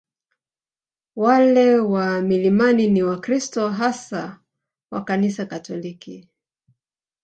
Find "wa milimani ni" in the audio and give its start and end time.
1.79-3.03